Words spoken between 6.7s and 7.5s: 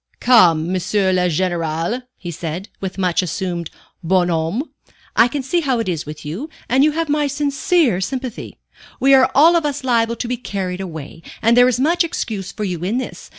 you have my